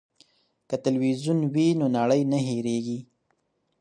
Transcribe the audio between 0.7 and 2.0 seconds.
تلویزیون وي نو